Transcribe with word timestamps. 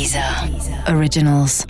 Deezer 0.00 0.24
Originals. 0.96 1.66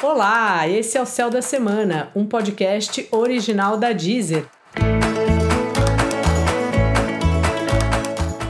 Olá, 0.00 0.68
esse 0.68 0.96
é 0.96 1.02
o 1.02 1.04
Céu 1.04 1.28
da 1.28 1.42
Semana, 1.42 2.08
um 2.14 2.24
podcast 2.24 3.04
original 3.10 3.76
da 3.76 3.90
Deezer. 3.90 4.44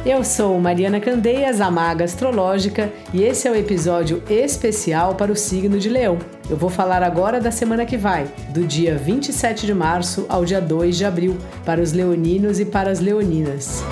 Eu 0.05 0.23
sou 0.23 0.61
Mariana 0.61 1.01
Candeias, 1.01 1.59
a 1.59 1.71
Maga 1.71 2.05
Astrológica, 2.05 2.93
e 3.15 3.23
esse 3.23 3.49
é 3.49 3.51
o 3.51 3.57
episódio 3.57 4.23
especial 4.29 5.15
para 5.15 5.33
o 5.33 5.37
signo 5.37 5.79
de 5.79 5.89
Leão. 5.89 6.19
Eu 6.51 6.57
vou 6.59 6.69
falar 6.69 7.03
agora 7.03 7.41
da 7.41 7.51
semana 7.51 7.87
que 7.87 7.97
vai, 7.97 8.31
do 8.51 8.67
dia 8.67 8.99
27 8.99 9.65
de 9.65 9.73
março 9.73 10.27
ao 10.29 10.45
dia 10.45 10.61
2 10.61 10.99
de 10.99 11.07
abril, 11.07 11.39
para 11.65 11.81
os 11.81 11.95
leoninos 11.95 12.61
e 12.61 12.67
para 12.67 12.91
as 12.91 13.01
leoninas. 13.01 13.83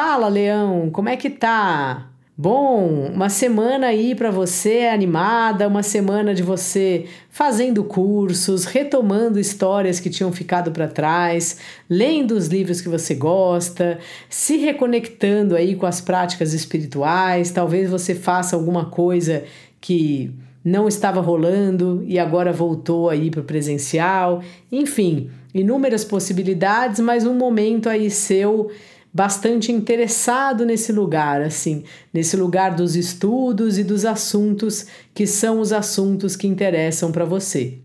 Fala, 0.00 0.28
Leão, 0.28 0.90
como 0.92 1.08
é 1.08 1.16
que 1.16 1.28
tá? 1.28 2.08
Bom, 2.36 3.10
uma 3.12 3.28
semana 3.28 3.88
aí 3.88 4.14
para 4.14 4.30
você 4.30 4.82
animada, 4.82 5.66
uma 5.66 5.82
semana 5.82 6.32
de 6.32 6.40
você 6.40 7.06
fazendo 7.28 7.82
cursos, 7.82 8.64
retomando 8.64 9.40
histórias 9.40 9.98
que 9.98 10.08
tinham 10.08 10.30
ficado 10.30 10.70
para 10.70 10.86
trás, 10.86 11.58
lendo 11.90 12.36
os 12.36 12.46
livros 12.46 12.80
que 12.80 12.88
você 12.88 13.12
gosta, 13.12 13.98
se 14.30 14.56
reconectando 14.58 15.56
aí 15.56 15.74
com 15.74 15.84
as 15.84 16.00
práticas 16.00 16.54
espirituais. 16.54 17.50
Talvez 17.50 17.90
você 17.90 18.14
faça 18.14 18.54
alguma 18.54 18.84
coisa 18.84 19.42
que 19.80 20.30
não 20.64 20.86
estava 20.86 21.20
rolando 21.20 22.04
e 22.06 22.20
agora 22.20 22.52
voltou 22.52 23.10
aí 23.10 23.32
para 23.32 23.40
o 23.40 23.44
presencial. 23.44 24.44
Enfim, 24.70 25.28
inúmeras 25.52 26.04
possibilidades, 26.04 27.00
mas 27.00 27.26
um 27.26 27.34
momento 27.34 27.88
aí 27.88 28.08
seu 28.12 28.70
bastante 29.12 29.72
interessado 29.72 30.64
nesse 30.64 30.92
lugar, 30.92 31.40
assim, 31.42 31.84
nesse 32.12 32.36
lugar 32.36 32.74
dos 32.74 32.94
estudos 32.94 33.78
e 33.78 33.84
dos 33.84 34.04
assuntos 34.04 34.86
que 35.14 35.26
são 35.26 35.60
os 35.60 35.72
assuntos 35.72 36.36
que 36.36 36.46
interessam 36.46 37.10
para 37.10 37.24
você. 37.24 37.78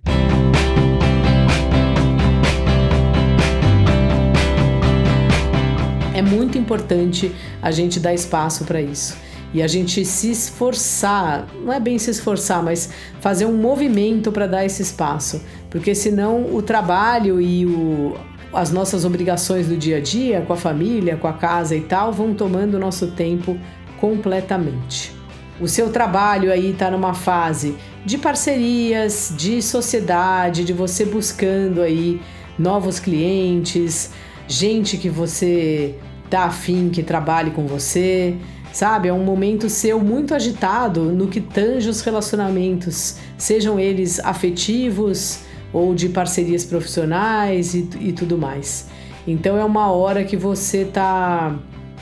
É 6.14 6.22
muito 6.22 6.58
importante 6.58 7.34
a 7.62 7.72
gente 7.72 8.00
dar 8.00 8.14
espaço 8.14 8.66
para 8.66 8.82
isso 8.82 9.18
e 9.54 9.62
a 9.62 9.68
gente 9.68 10.04
se 10.04 10.32
esforçar, 10.32 11.48
não 11.64 11.72
é 11.72 11.80
bem 11.80 12.00
se 12.00 12.10
esforçar, 12.10 12.64
mas 12.64 12.90
fazer 13.20 13.46
um 13.46 13.56
movimento 13.56 14.32
para 14.32 14.48
dar 14.48 14.66
esse 14.66 14.82
espaço, 14.82 15.42
porque 15.70 15.94
senão 15.94 16.54
o 16.54 16.62
trabalho 16.62 17.40
e 17.40 17.66
o, 17.66 18.18
as 18.54 18.72
nossas 18.72 19.06
obrigações 19.06 19.68
do 19.68 19.76
dia 19.76 19.98
a 19.98 20.02
dia, 20.02 20.42
com 20.42 20.54
a 20.54 20.58
família, 20.58 21.18
com 21.18 21.28
a 21.28 21.34
casa 21.34 21.76
e 21.76 21.82
tal, 21.82 22.12
vão 22.12 22.34
tomando 22.34 22.76
o 22.76 22.80
nosso 22.80 23.08
tempo 23.08 23.58
completamente. 24.00 25.12
O 25.60 25.68
seu 25.68 25.92
trabalho 25.92 26.52
aí 26.52 26.72
está 26.72 26.90
numa 26.90 27.14
fase 27.14 27.76
de 28.06 28.18
parcerias, 28.18 29.34
de 29.38 29.62
sociedade, 29.62 30.66
de 30.66 30.74
você 30.74 31.06
buscando 31.06 31.82
aí 31.82 32.22
novos 32.58 33.00
clientes, 33.00 34.12
gente 34.48 34.98
que 34.98 35.10
você 35.10 35.96
tá 36.30 36.46
afim 36.46 36.90
que 36.90 37.04
trabalhe 37.04 37.52
com 37.52 37.66
você, 37.66 38.36
sabe? 38.72 39.08
É 39.08 39.14
um 39.14 39.24
momento 39.24 39.70
seu 39.70 40.00
muito 40.00 40.34
agitado 40.34 41.04
no 41.04 41.28
que 41.28 41.40
tange 41.40 41.88
os 41.88 42.02
relacionamentos, 42.02 43.18
sejam 43.38 43.80
eles 43.80 44.20
afetivos, 44.20 45.42
ou 45.74 45.94
de 45.96 46.08
parcerias 46.08 46.64
profissionais 46.64 47.74
e, 47.74 47.90
e 48.00 48.14
tudo 48.14 48.38
mais. 48.38 48.88
Então 49.28 49.58
é 49.58 49.66
uma 49.66 49.92
hora 49.92 50.24
que 50.24 50.38
você 50.38 50.86
tá 50.86 51.58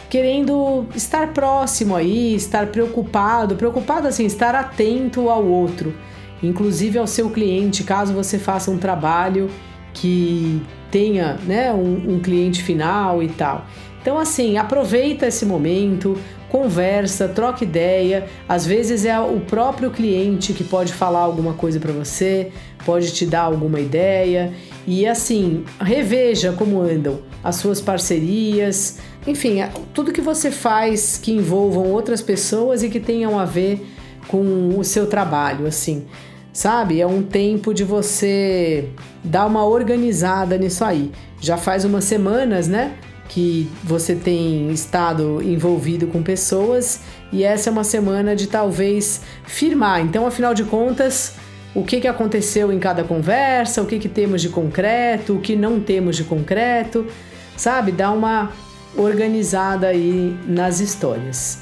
querendo 0.10 0.86
estar 0.94 1.34
próximo 1.34 1.96
aí, 1.96 2.36
estar 2.36 2.68
preocupado, 2.68 3.56
preocupado 3.56 4.08
assim, 4.08 4.26
estar 4.26 4.54
atento 4.54 5.30
ao 5.30 5.46
outro, 5.46 5.96
inclusive 6.44 7.00
ao 7.00 7.08
seu 7.08 7.30
cliente, 7.30 7.84
caso 7.84 8.14
você 8.14 8.38
faça 8.38 8.70
um 8.70 8.78
trabalho 8.78 9.50
que 9.94 10.62
tenha 10.90 11.38
né, 11.46 11.72
um, 11.74 12.16
um 12.16 12.20
cliente 12.20 12.64
final 12.64 13.22
e 13.22 13.30
tal. 13.30 13.66
Então, 14.02 14.18
assim, 14.18 14.58
aproveita 14.58 15.28
esse 15.28 15.46
momento, 15.46 16.18
conversa, 16.50 17.28
troca 17.28 17.64
ideia. 17.64 18.26
Às 18.50 18.66
vezes 18.66 19.06
é 19.06 19.20
o 19.20 19.40
próprio 19.42 19.92
cliente 19.92 20.54
que 20.54 20.64
pode 20.64 20.92
falar 20.92 21.20
alguma 21.20 21.54
coisa 21.54 21.80
para 21.80 21.92
você, 21.92 22.52
pode 22.84 23.12
te 23.14 23.26
dar 23.26 23.42
alguma 23.42 23.80
ideia. 23.80 24.54
E 24.88 25.06
assim, 25.06 25.64
reveja 25.80 26.52
como 26.52 26.82
andam 26.82 27.20
as 27.44 27.58
suas 27.58 27.80
parcerias, 27.80 28.98
enfim, 29.26 29.60
tudo 29.94 30.12
que 30.12 30.22
você 30.22 30.50
faz 30.50 31.20
que 31.22 31.32
envolvam 31.32 31.92
outras 31.92 32.22
pessoas 32.22 32.82
e 32.82 32.90
que 32.90 33.00
tenham 33.00 33.38
a 33.38 33.46
ver 33.46 33.86
com 34.28 34.78
o 34.78 34.84
seu 34.84 35.08
trabalho, 35.08 35.68
assim. 35.68 36.06
Sabe? 36.54 37.00
É 37.00 37.08
um 37.08 37.24
tempo 37.24 37.74
de 37.74 37.84
você 37.84 38.90
dar 39.24 39.46
uma 39.46 39.66
organizada 39.66 40.58
nisso 40.58 40.84
aí. 40.84 41.12
Já 41.40 41.58
faz 41.58 41.86
umas 41.86 42.04
semanas, 42.04 42.68
né? 42.68 42.98
que 43.32 43.72
você 43.82 44.14
tem 44.14 44.70
estado 44.72 45.42
envolvido 45.42 46.06
com 46.08 46.22
pessoas 46.22 47.00
e 47.32 47.46
essa 47.46 47.70
é 47.70 47.72
uma 47.72 47.86
semana 47.86 48.36
de 48.36 48.46
talvez 48.46 49.22
firmar. 49.46 50.02
Então, 50.02 50.28
afinal 50.28 50.54
de 50.54 50.66
contas, 50.66 51.36
o 51.74 51.82
que, 51.82 52.02
que 52.02 52.08
aconteceu 52.10 52.74
em 52.74 52.80
cada 52.80 53.06
conversa, 53.06 53.82
o 53.82 53.86
que, 53.86 54.00
que 54.00 54.10
temos 54.10 54.42
de 54.42 54.50
concreto, 54.50 55.36
o 55.36 55.40
que 55.40 55.56
não 55.56 55.80
temos 55.80 56.18
de 56.18 56.26
concreto, 56.26 57.08
sabe? 57.56 57.94
Dá 57.94 58.12
uma 58.12 58.52
organizada 58.98 59.88
aí 59.88 60.38
nas 60.46 60.82
histórias. 60.82 61.60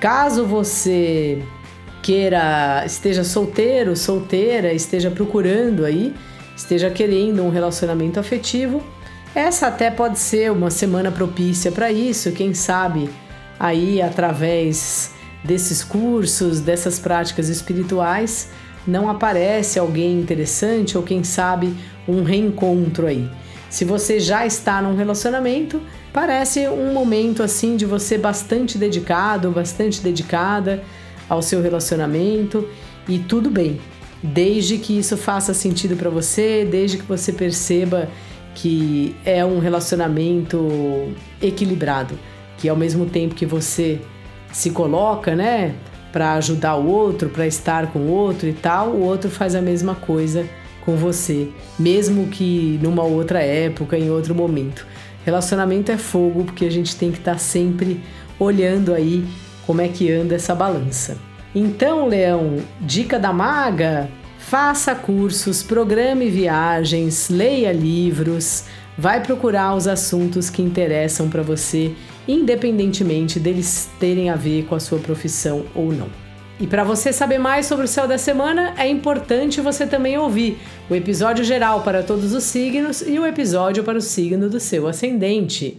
Caso 0.00 0.46
você 0.46 1.42
queira, 2.02 2.84
esteja 2.86 3.24
solteiro, 3.24 3.96
solteira, 3.96 4.72
esteja 4.72 5.10
procurando 5.10 5.84
aí, 5.84 6.14
esteja 6.56 6.90
querendo 6.90 7.42
um 7.42 7.50
relacionamento 7.50 8.18
afetivo, 8.18 8.82
essa 9.34 9.68
até 9.68 9.90
pode 9.90 10.18
ser 10.18 10.50
uma 10.50 10.70
semana 10.70 11.10
propícia 11.10 11.70
para 11.70 11.92
isso, 11.92 12.32
quem 12.32 12.52
sabe 12.52 13.08
aí 13.58 14.02
através 14.02 15.12
desses 15.44 15.84
cursos, 15.84 16.60
dessas 16.60 16.98
práticas 16.98 17.48
espirituais, 17.48 18.50
não 18.86 19.08
aparece 19.08 19.78
alguém 19.78 20.18
interessante 20.18 20.96
ou 20.96 21.02
quem 21.02 21.22
sabe 21.22 21.74
um 22.08 22.22
reencontro 22.22 23.06
aí. 23.06 23.30
Se 23.68 23.84
você 23.84 24.18
já 24.18 24.44
está 24.44 24.82
num 24.82 24.96
relacionamento, 24.96 25.80
parece 26.12 26.66
um 26.68 26.92
momento 26.92 27.42
assim 27.42 27.76
de 27.76 27.86
você 27.86 28.18
bastante 28.18 28.76
dedicado, 28.76 29.50
bastante 29.52 30.00
dedicada 30.00 30.82
ao 31.30 31.40
seu 31.40 31.62
relacionamento 31.62 32.68
e 33.08 33.20
tudo 33.20 33.48
bem, 33.48 33.80
desde 34.20 34.76
que 34.76 34.98
isso 34.98 35.16
faça 35.16 35.54
sentido 35.54 35.96
para 35.96 36.10
você, 36.10 36.66
desde 36.68 36.98
que 36.98 37.04
você 37.04 37.32
perceba 37.32 38.08
que 38.54 39.14
é 39.24 39.44
um 39.44 39.60
relacionamento 39.60 41.12
equilibrado, 41.40 42.18
que 42.58 42.68
ao 42.68 42.76
mesmo 42.76 43.06
tempo 43.06 43.34
que 43.34 43.46
você 43.46 44.00
se 44.52 44.70
coloca, 44.70 45.36
né, 45.36 45.74
para 46.12 46.34
ajudar 46.34 46.74
o 46.74 46.88
outro, 46.88 47.30
para 47.30 47.46
estar 47.46 47.92
com 47.92 48.00
o 48.00 48.10
outro 48.10 48.48
e 48.48 48.52
tal, 48.52 48.88
o 48.88 49.02
outro 49.02 49.30
faz 49.30 49.54
a 49.54 49.62
mesma 49.62 49.94
coisa 49.94 50.44
com 50.84 50.96
você, 50.96 51.48
mesmo 51.78 52.26
que 52.26 52.78
numa 52.82 53.04
outra 53.04 53.40
época, 53.40 53.96
em 53.96 54.10
outro 54.10 54.34
momento. 54.34 54.84
Relacionamento 55.24 55.92
é 55.92 55.96
fogo 55.96 56.44
porque 56.44 56.64
a 56.64 56.70
gente 56.70 56.96
tem 56.96 57.12
que 57.12 57.18
estar 57.18 57.34
tá 57.34 57.38
sempre 57.38 58.00
olhando 58.38 58.92
aí 58.92 59.24
como 59.70 59.82
é 59.82 59.86
que 59.86 60.10
anda 60.10 60.34
essa 60.34 60.52
balança. 60.52 61.16
Então, 61.54 62.08
Leão, 62.08 62.56
dica 62.80 63.20
da 63.20 63.32
maga, 63.32 64.08
Faça 64.36 64.96
cursos, 64.96 65.62
programe 65.62 66.28
viagens, 66.28 67.28
leia 67.30 67.70
livros, 67.70 68.64
vai 68.98 69.22
procurar 69.22 69.76
os 69.76 69.86
assuntos 69.86 70.50
que 70.50 70.60
interessam 70.60 71.28
para 71.28 71.40
você, 71.40 71.94
independentemente 72.26 73.38
deles 73.38 73.88
terem 74.00 74.28
a 74.28 74.34
ver 74.34 74.64
com 74.64 74.74
a 74.74 74.80
sua 74.80 74.98
profissão 74.98 75.64
ou 75.72 75.92
não. 75.92 76.08
E 76.58 76.66
para 76.66 76.82
você 76.82 77.12
saber 77.12 77.38
mais 77.38 77.66
sobre 77.66 77.84
o 77.84 77.88
céu 77.88 78.08
da 78.08 78.18
semana, 78.18 78.74
é 78.76 78.88
importante 78.88 79.60
você 79.60 79.86
também 79.86 80.18
ouvir 80.18 80.58
o 80.90 80.96
episódio 80.96 81.44
geral 81.44 81.82
para 81.82 82.02
todos 82.02 82.34
os 82.34 82.42
signos 82.42 83.02
e 83.02 83.20
o 83.20 83.26
episódio 83.26 83.84
para 83.84 83.98
o 83.98 84.02
signo 84.02 84.50
do 84.50 84.58
seu 84.58 84.88
ascendente. 84.88 85.78